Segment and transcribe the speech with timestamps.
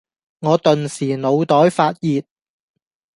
[0.39, 2.23] 我頓時腦袋發熱